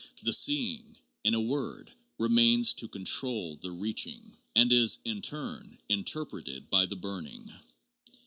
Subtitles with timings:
[0.23, 6.25] The seeing, in a word, remains to control the reaching, and is, in turn, inter
[6.25, 7.53] preted by the burning.